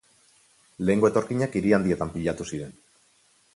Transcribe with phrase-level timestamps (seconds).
[0.89, 2.75] Lehenengo etorkinak hiri handietan pilatu ziren.